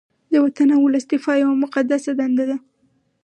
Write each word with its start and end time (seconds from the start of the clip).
د 0.31 0.33
وطن 0.45 0.67
او 0.75 0.81
ولس 0.87 1.05
دفاع 1.11 1.35
یوه 1.43 1.55
مقدسه 1.63 2.09
دنده 2.19 2.45
ده 2.49 2.57